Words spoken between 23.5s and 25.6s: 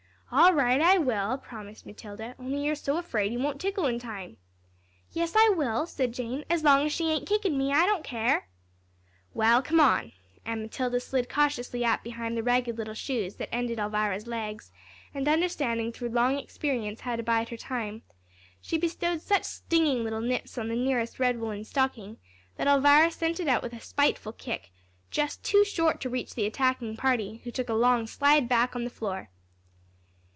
with a spiteful kick, just